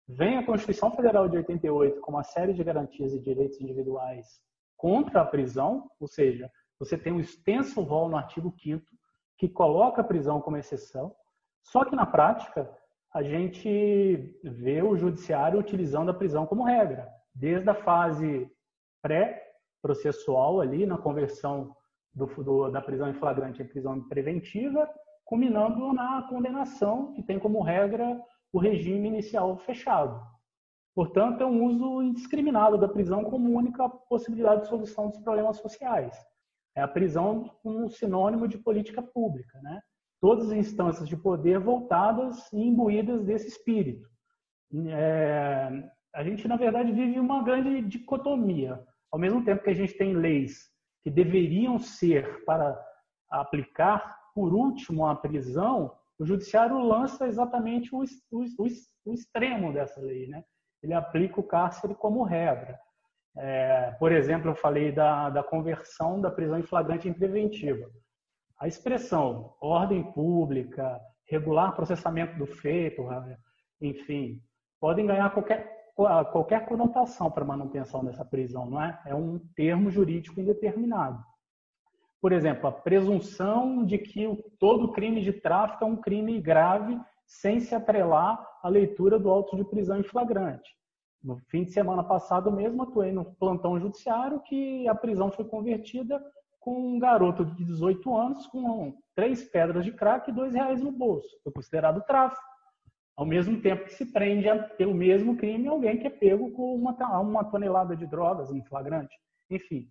[0.07, 4.25] Vem a Constituição Federal de 88 com uma série de garantias e direitos individuais
[4.75, 6.49] contra a prisão, ou seja,
[6.79, 8.83] você tem um extenso rol no artigo 5
[9.37, 11.15] que coloca a prisão como exceção,
[11.61, 12.69] só que na prática
[13.13, 18.49] a gente vê o judiciário utilizando a prisão como regra, desde a fase
[19.01, 21.75] pré-processual ali, na conversão
[22.13, 24.89] do, do, da prisão em flagrante em prisão preventiva,
[25.29, 28.19] culminando na condenação, que tem como regra
[28.51, 30.19] o regime inicial fechado.
[30.95, 36.17] Portanto, é um uso indiscriminado da prisão como única possibilidade de solução dos problemas sociais.
[36.75, 39.79] É a prisão como um sinônimo de política pública, né?
[40.19, 44.09] Todas as instâncias de poder voltadas e imbuídas desse espírito.
[44.87, 45.69] É,
[46.15, 48.83] a gente, na verdade, vive uma grande dicotomia.
[49.11, 50.69] Ao mesmo tempo que a gente tem leis
[51.03, 52.83] que deveriam ser para
[53.29, 58.45] aplicar por último, a prisão, o judiciário lança exatamente o, o,
[59.05, 60.27] o, extremo dessa lei.
[60.27, 60.43] Né?
[60.83, 62.79] Ele aplica o cárcere como regra.
[63.37, 67.89] É, por exemplo, eu falei da, da conversão da prisão em flagrante em preventiva.
[68.59, 73.07] A expressão ordem pública, regular processamento do feito,
[73.81, 74.41] enfim,
[74.81, 78.99] podem ganhar qualquer, qualquer conotação para manutenção dessa prisão, não é?
[79.05, 81.23] É um termo jurídico indeterminado.
[82.21, 84.27] Por exemplo, a presunção de que
[84.59, 89.55] todo crime de tráfico é um crime grave sem se atrelar à leitura do auto
[89.55, 90.69] de prisão em flagrante.
[91.23, 96.21] No fim de semana passado mesmo, atuei no plantão judiciário que a prisão foi convertida
[96.59, 100.91] com um garoto de 18 anos com três pedras de crack e dois reais no
[100.91, 101.29] bolso.
[101.43, 102.41] Foi considerado tráfico.
[103.15, 107.19] Ao mesmo tempo que se prende pelo mesmo crime alguém que é pego com uma,
[107.19, 109.13] uma tonelada de drogas em flagrante.
[109.49, 109.89] Enfim,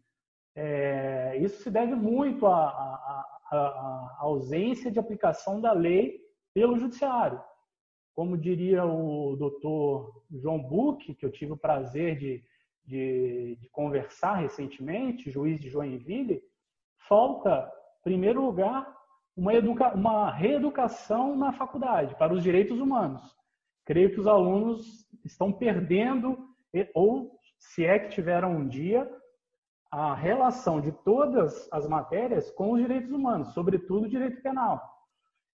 [0.60, 6.20] é, isso se deve muito à, à, à, ausência de aplicação da lei
[6.52, 7.40] pelo judiciário.
[8.12, 12.44] Como diria o doutor João Buch, que eu tive o prazer de,
[12.84, 16.42] de, de conversar recentemente, juiz de Joinville,
[17.08, 18.92] falta, em primeiro lugar,
[19.36, 23.22] uma, educa uma reeducação na faculdade para os direitos humanos.
[23.84, 26.36] Creio que os alunos estão perdendo,
[26.94, 29.08] ou se é que tiveram um dia,
[29.90, 34.83] a relação de todas as matérias com os direitos humanos, sobretudo o direito penal.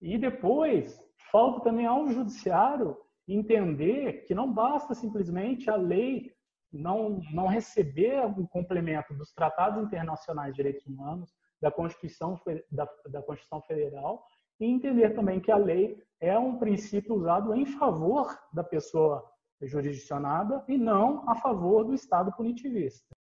[0.00, 0.98] E depois,
[1.30, 2.96] falta também ao judiciário
[3.28, 6.32] entender que não basta simplesmente a lei
[6.72, 12.40] não, não receber o complemento dos tratados internacionais de direitos humanos, da Constituição,
[12.70, 14.24] da, da Constituição Federal,
[14.58, 19.24] e entender também que a lei é um princípio usado em favor da pessoa
[19.60, 23.14] jurisdicionada e não a favor do Estado punitivista.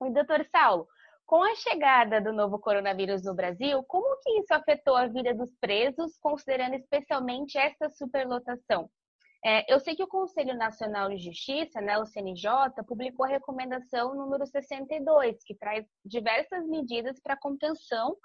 [0.00, 0.88] Oi, doutor Saulo.
[1.24, 5.54] Com a chegada do novo coronavírus no Brasil, como que isso afetou a vida dos
[5.60, 8.90] presos, considerando especialmente essa superlotação?
[9.44, 12.50] É, eu sei que o Conselho Nacional de Justiça, né, o CNJ,
[12.86, 18.16] publicou a recomendação número 62, que traz diversas medidas para contenção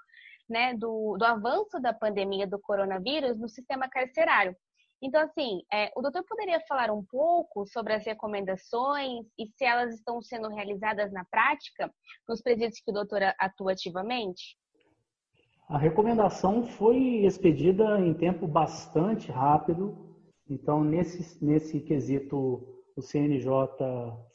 [0.48, 4.56] né, do, do avanço da pandemia do coronavírus no sistema carcerário.
[5.02, 9.94] Então, assim, é, o doutor poderia falar um pouco sobre as recomendações e se elas
[9.94, 11.90] estão sendo realizadas na prática
[12.28, 14.58] nos presídios que o doutor atua ativamente?
[15.68, 20.10] A recomendação foi expedida em tempo bastante rápido,
[20.50, 23.48] então, nesse, nesse quesito, o CNJ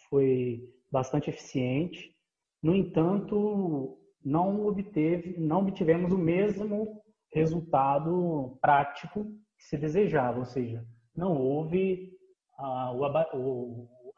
[0.10, 2.16] foi bastante eficiente.
[2.64, 7.02] No entanto, não obteve, não obtivemos o mesmo
[7.34, 9.28] resultado prático
[9.66, 12.14] se desejava, ou seja, não houve
[12.58, 12.92] a,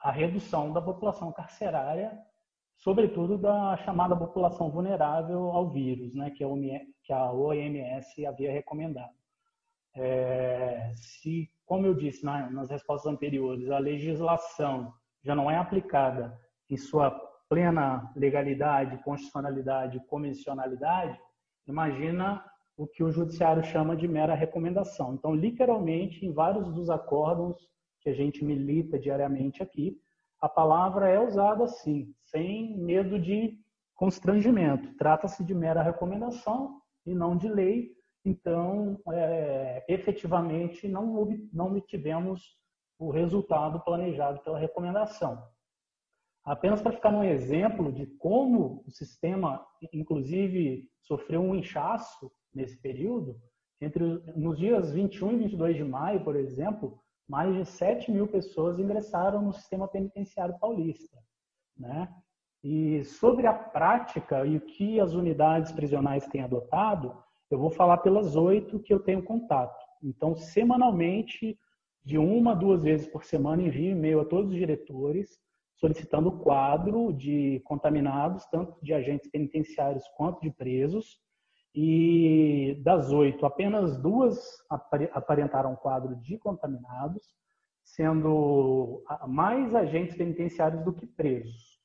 [0.02, 2.18] a redução da população carcerária,
[2.76, 9.16] sobretudo da chamada população vulnerável ao vírus, né, que, a OMS havia recomendado.
[9.96, 16.38] É, se, como eu disse nas respostas anteriores, a legislação já não é aplicada
[16.70, 17.10] em sua
[17.50, 21.18] plena legalidade, constitucionalidade, convencionalidade,
[21.66, 22.44] imagina
[22.78, 25.16] o que o judiciário chama de mera recomendação.
[25.16, 27.58] Então, literalmente, em vários dos acordos
[28.00, 30.00] que a gente milita diariamente aqui,
[30.40, 33.60] a palavra é usada assim, sem medo de
[33.96, 34.96] constrangimento.
[34.96, 37.92] Trata-se de mera recomendação e não de lei.
[38.24, 42.56] Então, é, efetivamente, não, não obtivemos
[43.00, 45.44] o resultado planejado pela recomendação.
[46.44, 53.40] Apenas para ficar um exemplo de como o sistema, inclusive, sofreu um inchaço nesse período,
[53.80, 54.04] entre
[54.36, 59.42] nos dias 21 e 22 de maio, por exemplo, mais de 7 mil pessoas ingressaram
[59.42, 61.18] no sistema penitenciário paulista.
[61.78, 62.10] Né?
[62.64, 67.16] E sobre a prática e o que as unidades prisionais têm adotado,
[67.52, 69.78] eu vou falar pelas oito que eu tenho contato.
[70.02, 71.58] Então, semanalmente,
[72.04, 75.40] de uma a duas vezes por semana, envio e-mail a todos os diretores
[75.78, 81.20] solicitando o quadro de contaminados, tanto de agentes penitenciários quanto de presos.
[81.80, 84.58] E das oito, apenas duas
[85.14, 87.22] aparentaram quadro de contaminados,
[87.86, 91.80] sendo mais agentes penitenciários do que presos.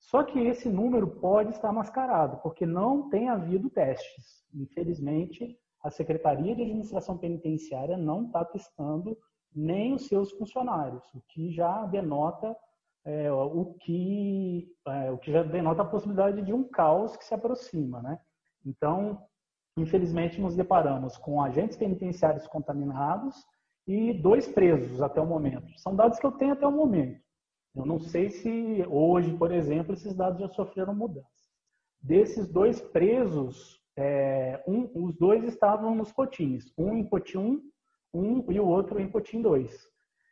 [0.00, 4.42] Só que esse número pode estar mascarado, porque não tem havido testes.
[4.54, 9.18] Infelizmente, a Secretaria de Administração Penitenciária não está testando
[9.54, 12.56] nem os seus funcionários, o que já denota
[13.04, 17.34] é, o, que, é, o que já denota a possibilidade de um caos que se
[17.34, 18.00] aproxima.
[18.00, 18.18] Né?
[18.66, 19.22] Então,
[19.78, 23.36] infelizmente, nos deparamos com agentes penitenciários contaminados
[23.86, 25.66] e dois presos até o momento.
[25.78, 27.20] São dados que eu tenho até o momento.
[27.74, 31.28] Eu não sei se hoje, por exemplo, esses dados já sofreram mudança.
[32.02, 37.60] Desses dois presos, é, um, os dois estavam nos potins, um em potim
[38.12, 39.70] 1 um, e o outro em potim 2.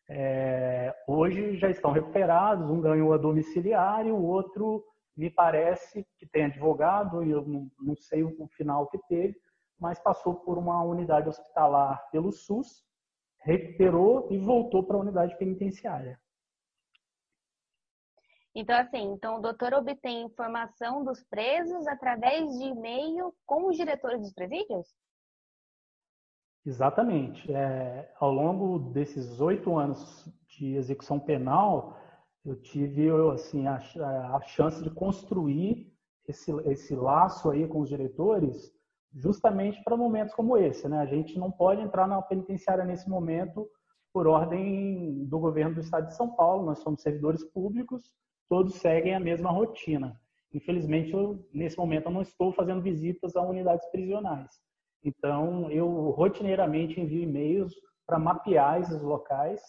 [0.09, 4.85] É, hoje já estão recuperados, um ganhou a domiciliar e o outro
[5.17, 9.41] me parece que tem advogado, e eu não, não sei o final que teve,
[9.79, 12.85] mas passou por uma unidade hospitalar pelo SUS,
[13.39, 16.19] recuperou e voltou para a unidade penitenciária.
[18.55, 24.21] Então, assim, então o doutor obtém informação dos presos através de e-mail com os diretores
[24.21, 24.87] dos presídios?
[26.65, 27.53] Exatamente.
[27.53, 31.99] É, ao longo desses oito anos de execução penal,
[32.45, 33.81] eu tive assim a,
[34.37, 35.91] a chance de construir
[36.29, 38.73] esse, esse laço aí com os diretores,
[39.15, 40.89] justamente para momentos como esse.
[40.89, 40.99] Né?
[40.99, 43.69] A gente não pode entrar na penitenciária nesse momento
[44.13, 46.67] por ordem do governo do Estado de São Paulo.
[46.67, 48.13] Nós somos servidores públicos,
[48.49, 50.21] todos seguem a mesma rotina.
[50.53, 54.51] Infelizmente, eu, nesse momento, eu não estou fazendo visitas a unidades prisionais.
[55.03, 57.75] Então, eu rotineiramente envio e-mails
[58.07, 59.61] para mapear esses locais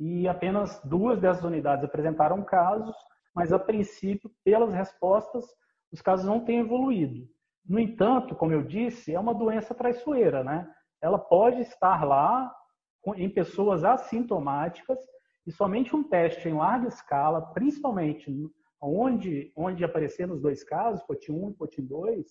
[0.00, 2.96] e apenas duas dessas unidades apresentaram casos,
[3.34, 5.44] mas a princípio, pelas respostas,
[5.92, 7.28] os casos não têm evoluído.
[7.68, 10.66] No entanto, como eu disse, é uma doença traiçoeira, né?
[11.02, 12.50] Ela pode estar lá
[13.16, 14.98] em pessoas assintomáticas
[15.46, 18.32] e somente um teste em larga escala, principalmente
[18.80, 22.26] onde, onde aparecer nos dois casos, POT 1 e POT 2,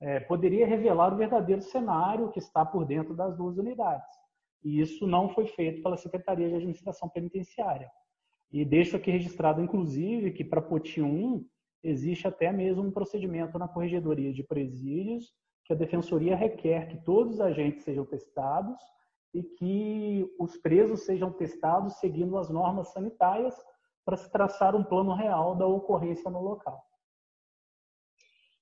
[0.00, 4.17] é, poderia revelar o verdadeiro cenário que está por dentro das duas unidades.
[4.62, 7.90] E isso não foi feito pela Secretaria de Administração Penitenciária.
[8.50, 11.46] E deixo aqui registrado, inclusive, que para POTI 1
[11.82, 15.32] existe até mesmo um procedimento na Corregedoria de Presídios
[15.64, 18.80] que a Defensoria requer que todos os agentes sejam testados
[19.34, 23.54] e que os presos sejam testados seguindo as normas sanitárias
[24.02, 26.82] para se traçar um plano real da ocorrência no local.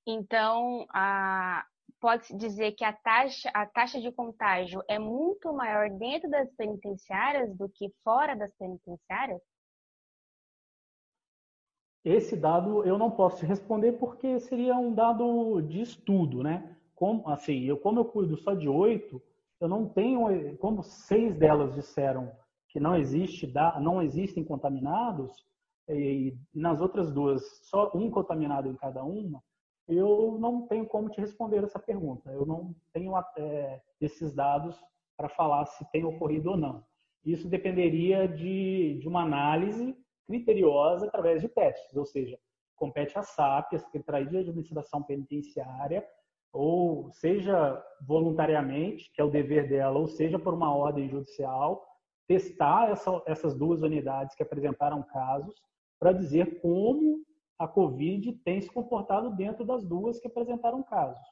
[0.05, 1.65] Então, a,
[2.01, 7.57] pode-se dizer que a taxa, a taxa de contágio é muito maior dentro das penitenciárias
[7.57, 9.41] do que fora das penitenciárias?
[12.05, 16.77] Esse dado eu não posso responder porque seria um dado de estudo, né?
[16.95, 19.21] Como, assim, eu, como eu cuido só de oito,
[19.61, 22.31] eu não tenho, como seis delas disseram
[22.69, 25.45] que não existe, não existem contaminados,
[25.89, 29.43] e nas outras duas, só um contaminado em cada uma,
[29.89, 32.31] eu não tenho como te responder essa pergunta.
[32.31, 34.79] Eu não tenho é, esses dados
[35.17, 36.85] para falar se tem ocorrido ou não.
[37.25, 42.39] Isso dependeria de, de uma análise criteriosa através de testes, ou seja,
[42.75, 46.07] compete à SAP, a Secretaria de Administração Penitenciária,
[46.53, 51.87] ou seja voluntariamente, que é o dever dela, ou seja por uma ordem judicial,
[52.27, 55.55] testar essa, essas duas unidades que apresentaram casos
[55.99, 57.25] para dizer como
[57.59, 61.23] a Covid tem se comportado dentro das duas que apresentaram casos.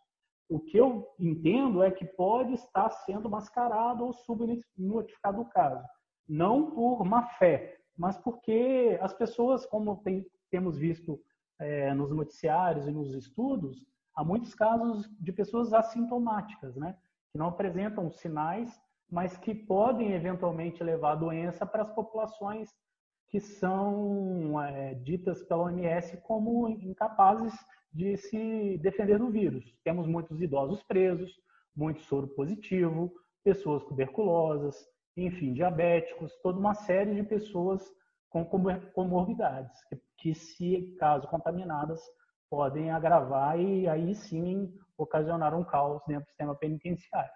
[0.48, 5.82] O que eu entendo é que pode estar sendo mascarado ou subnotificado o caso.
[6.28, 11.20] Não por má fé, mas porque as pessoas, como tem, temos visto
[11.58, 16.96] é, nos noticiários e nos estudos, há muitos casos de pessoas assintomáticas, né?
[17.32, 22.74] que não apresentam sinais, mas que podem eventualmente levar a doença para as populações
[23.34, 27.52] que são é, ditas pela OMS como incapazes
[27.92, 29.76] de se defender do vírus.
[29.82, 31.32] Temos muitos idosos presos,
[31.74, 33.12] muito soro positivo,
[33.42, 34.76] pessoas tuberculosas,
[35.16, 37.82] enfim, diabéticos, toda uma série de pessoas
[38.30, 38.44] com
[38.94, 39.76] comorbidades,
[40.16, 42.00] que, se caso contaminadas,
[42.48, 47.32] podem agravar e aí sim ocasionar um caos dentro do sistema penitenciário.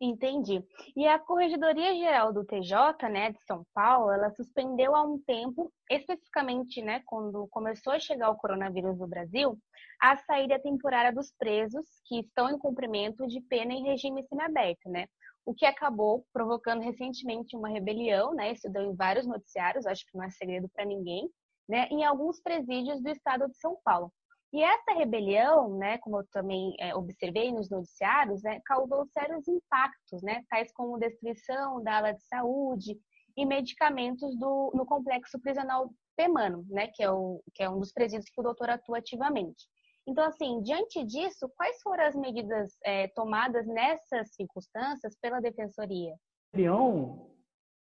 [0.00, 0.64] Entendi.
[0.96, 5.72] E a Corregedoria Geral do TJ, né, de São Paulo, ela suspendeu há um tempo,
[5.90, 9.58] especificamente, né, quando começou a chegar o coronavírus no Brasil,
[10.00, 15.06] a saída temporária dos presos que estão em cumprimento de pena em regime semiaberto, né?
[15.44, 18.52] O que acabou provocando recentemente uma rebelião, né?
[18.52, 21.28] Isso deu em vários noticiários, acho que não é segredo para ninguém,
[21.68, 21.88] né?
[21.90, 24.12] Em alguns presídios do estado de São Paulo.
[24.52, 30.22] E essa rebelião, né, como eu também é, observei nos noticiários, né, causou sérios impactos,
[30.22, 32.98] né, tais como destruição da ala de saúde
[33.36, 37.92] e medicamentos do, no complexo prisional Pemano, né, que é, o, que é um dos
[37.92, 39.66] presídios que o doutor atua ativamente.
[40.06, 46.14] Então, assim, diante disso, quais foram as medidas é, tomadas nessas circunstâncias pela Defensoria?
[46.54, 46.56] A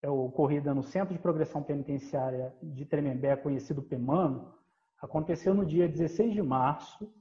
[0.01, 4.53] é ocorrida no Centro de Progressão Penitenciária de Tremembé, conhecido Pemano,
[5.03, 7.13] Aconteceu no dia 16 de março,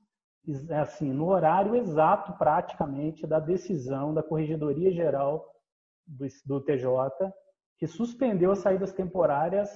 [0.81, 5.45] assim, no horário exato, praticamente, da decisão da Corregedoria Geral
[6.07, 6.87] do, do TJ,
[7.77, 9.69] que suspendeu as saídas temporárias,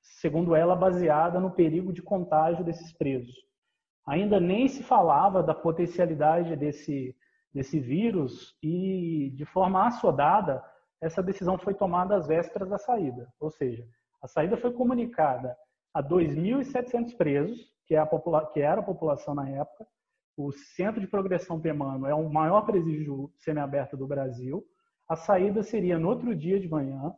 [0.00, 3.36] segundo ela, baseada no perigo de contágio desses presos.
[4.04, 7.16] Ainda nem se falava da potencialidade desse,
[7.54, 10.60] desse vírus e, de forma assodada,
[11.00, 13.32] essa decisão foi tomada às vésperas da saída.
[13.38, 13.86] Ou seja,
[14.20, 15.56] a saída foi comunicada
[15.94, 18.06] a 2.700 presos, que, é a
[18.52, 19.86] que era a população na época.
[20.36, 24.64] O Centro de Progressão Pemano é o maior presídio semiaberto do Brasil.
[25.08, 27.14] A saída seria no outro dia de manhã.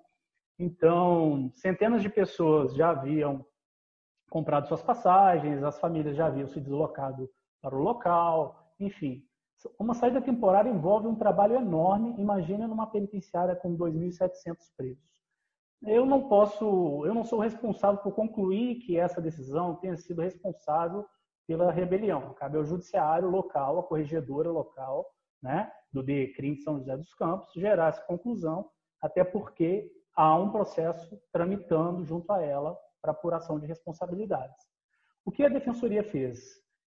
[0.58, 3.46] Então, centenas de pessoas já haviam
[4.30, 7.30] comprado suas passagens, as famílias já haviam se deslocado
[7.62, 9.22] para o local, enfim.
[9.78, 15.13] Uma saída temporária envolve um trabalho enorme, imagina numa penitenciária com 2.700 presos
[15.86, 21.04] eu não posso, eu não sou responsável por concluir que essa decisão tenha sido responsável
[21.46, 22.34] pela rebelião.
[22.34, 25.06] Cabe ao judiciário local, a corregedora local,
[25.42, 28.68] né, do DECRIM de São José dos Campos, gerar essa conclusão,
[29.00, 34.56] até porque há um processo tramitando junto a ela para apuração de responsabilidades.
[35.24, 36.40] O que a defensoria fez?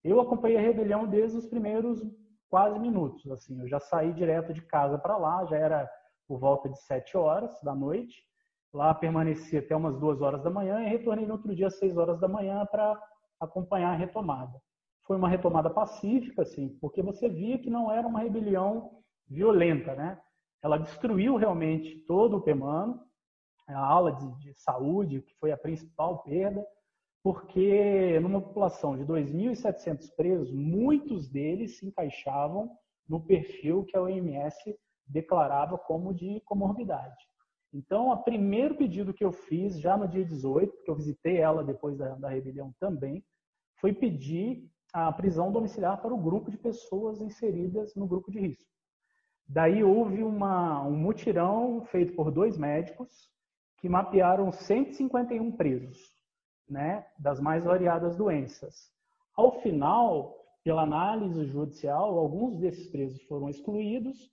[0.04, 2.02] Eu acompanhei a rebelião desde os primeiros
[2.50, 3.30] quase minutos.
[3.32, 5.89] Assim, eu já saí direto de casa para lá, já era
[6.28, 8.22] por volta de sete horas da noite.
[8.74, 11.97] Lá permaneci até umas duas horas da manhã e retornei no outro dia às seis
[11.97, 12.97] horas da manhã para
[13.39, 14.61] acompanhar a retomada.
[15.05, 20.17] Foi uma retomada pacífica, assim, porque você via que não era uma rebelião violenta, né?
[20.63, 23.01] Ela destruiu realmente todo o PEMANO,
[23.67, 26.65] a aula de, de saúde, que foi a principal perda,
[27.24, 32.72] porque numa população de 2.700 presos, muitos deles se encaixavam
[33.07, 37.30] no perfil que a OMS declarava como de comorbidade.
[37.74, 41.63] Então, o primeiro pedido que eu fiz, já no dia 18, porque eu visitei ela
[41.63, 43.24] depois da, da rebelião também,
[43.80, 48.69] foi pedir a prisão domiciliar para o grupo de pessoas inseridas no grupo de risco.
[49.47, 53.30] Daí houve uma, um mutirão feito por dois médicos
[53.78, 55.97] que mapearam 151 presos,
[56.69, 58.91] né, das mais variadas doenças.
[59.36, 64.32] Ao final, pela análise judicial, alguns desses presos foram excluídos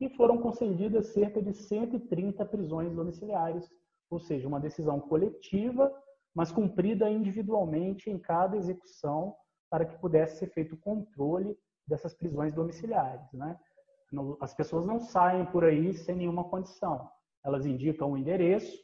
[0.00, 3.70] e foram concedidas cerca de 130 prisões domiciliares,
[4.08, 5.92] ou seja, uma decisão coletiva,
[6.34, 9.34] mas cumprida individualmente em cada execução
[9.68, 13.30] para que pudesse ser feito o controle dessas prisões domiciliares.
[13.32, 13.58] Né?
[14.40, 17.08] As pessoas não saem por aí sem nenhuma condição.
[17.44, 18.76] Elas indicam o endereço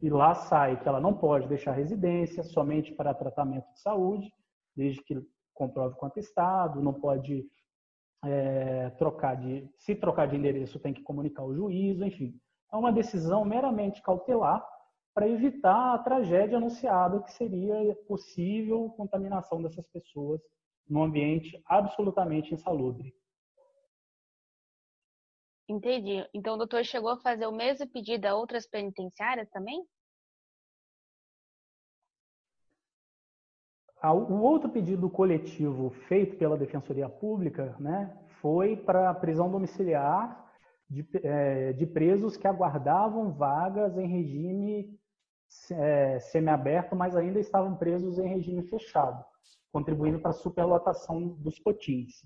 [0.00, 4.32] e lá sai que ela não pode deixar residência somente para tratamento de saúde,
[4.76, 5.20] desde que
[5.54, 7.46] comprove com atestado, não pode
[8.24, 12.34] é, trocar de, se trocar de endereço tem que comunicar o juízo, enfim.
[12.72, 14.66] É uma decisão meramente cautelar
[15.14, 20.40] para evitar a tragédia anunciada que seria possível contaminação dessas pessoas
[20.88, 23.14] num ambiente absolutamente insalubre.
[25.68, 26.26] Entendi.
[26.34, 29.84] Então o doutor chegou a fazer o mesmo pedido a outras penitenciárias também?
[34.10, 40.44] O outro pedido coletivo feito pela Defensoria Pública né, foi para a prisão domiciliar
[40.90, 44.98] de, é, de, presos que aguardavam vagas em regime
[45.70, 49.24] é, semiaberto, mas ainda estavam presos em regime fechado,
[49.72, 52.24] contribuindo para a superlotação dos potins.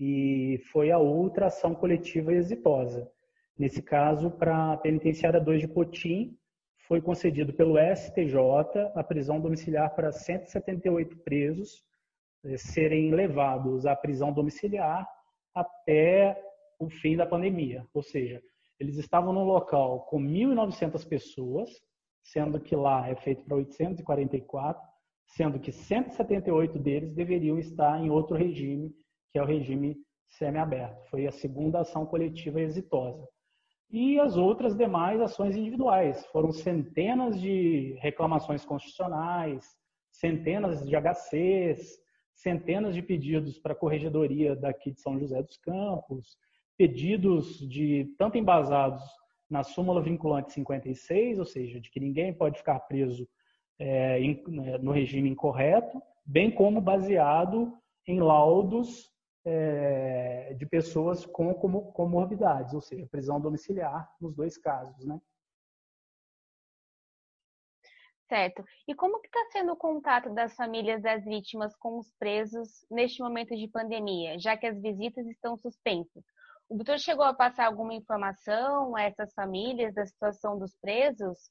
[0.00, 3.08] E foi a outra ação coletiva exitosa.
[3.56, 6.36] Nesse caso, para a penitenciária 2 de Potim,
[6.92, 8.36] foi concedido pelo STJ
[8.94, 11.82] a prisão domiciliar para 178 presos
[12.44, 15.08] eh, serem levados à prisão domiciliar
[15.54, 16.38] até
[16.78, 17.86] o fim da pandemia.
[17.94, 18.42] Ou seja,
[18.78, 21.70] eles estavam num local com 1.900 pessoas,
[22.22, 24.82] sendo que lá é feito para 844,
[25.28, 28.94] sendo que 178 deles deveriam estar em outro regime,
[29.30, 29.96] que é o regime
[30.28, 31.08] semiaberto.
[31.08, 33.26] Foi a segunda ação coletiva exitosa
[33.92, 36.24] e as outras demais ações individuais.
[36.26, 39.76] Foram centenas de reclamações constitucionais,
[40.10, 42.00] centenas de HCs,
[42.34, 46.38] centenas de pedidos para a corregedoria daqui de São José dos Campos,
[46.78, 49.02] pedidos de tanto embasados
[49.48, 53.28] na súmula vinculante 56, ou seja, de que ninguém pode ficar preso
[53.78, 54.18] é,
[54.48, 57.76] né, no regime incorreto, bem como baseado
[58.06, 59.11] em laudos
[59.44, 65.20] é, de pessoas com comorbidades, ou seja, prisão domiciliar nos dois casos, né?
[68.28, 68.64] Certo.
[68.88, 73.22] E como que está sendo o contato das famílias das vítimas com os presos neste
[73.22, 76.24] momento de pandemia, já que as visitas estão suspensas?
[76.66, 81.50] O doutor chegou a passar alguma informação a essas famílias da situação dos presos,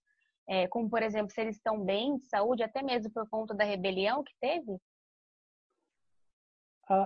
[0.50, 3.64] é, como por exemplo se eles estão bem de saúde, até mesmo por conta da
[3.64, 4.80] rebelião que teve?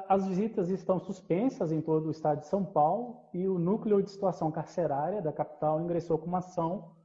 [0.09, 4.09] As visitas estão suspensas em todo o estado de São Paulo e o núcleo de
[4.09, 6.95] situação carcerária da capital ingressou com uma ação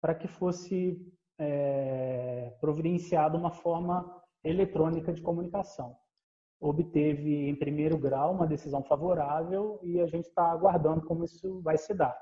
[0.00, 1.04] para que fosse
[1.36, 5.96] é, providenciada uma forma eletrônica de comunicação.
[6.60, 11.76] Obteve, em primeiro grau, uma decisão favorável e a gente está aguardando como isso vai
[11.76, 12.16] se dar.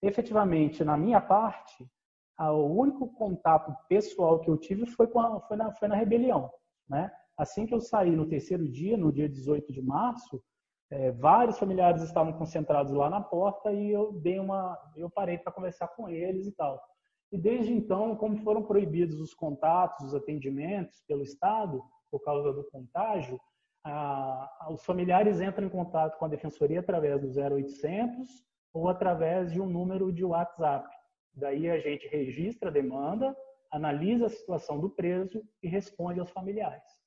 [0.00, 1.90] Efetivamente, na minha parte,
[2.38, 6.48] o único contato pessoal que eu tive foi, a, foi, na, foi na rebelião.
[6.88, 7.10] Né?
[7.40, 10.42] Assim que eu saí no terceiro dia, no dia 18 de março,
[10.90, 15.50] é, vários familiares estavam concentrados lá na porta e eu dei uma, eu parei para
[15.50, 16.78] conversar com eles e tal.
[17.32, 22.62] E desde então, como foram proibidos os contatos, os atendimentos pelo Estado por causa do
[22.64, 23.40] contágio,
[23.86, 28.28] a, os familiares entram em contato com a defensoria através do 0800
[28.74, 30.86] ou através de um número de WhatsApp.
[31.32, 33.34] Daí a gente registra a demanda,
[33.72, 36.99] analisa a situação do preso e responde aos familiares.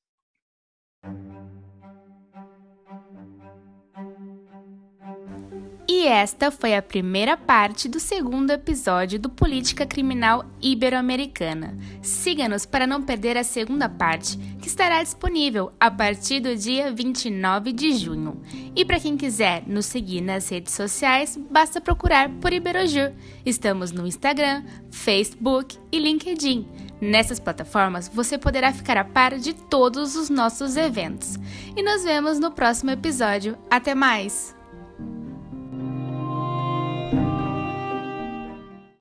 [6.04, 11.78] E esta foi a primeira parte do segundo episódio do Política Criminal Ibero-Americana.
[12.02, 17.72] Siga-nos para não perder a segunda parte, que estará disponível a partir do dia 29
[17.72, 18.42] de junho.
[18.76, 23.12] E para quem quiser nos seguir nas redes sociais, basta procurar por Iberojur.
[23.46, 26.68] Estamos no Instagram, Facebook e LinkedIn.
[27.04, 31.36] Nessas plataformas você poderá ficar a par de todos os nossos eventos.
[31.76, 33.58] E nos vemos no próximo episódio.
[33.70, 34.56] Até mais!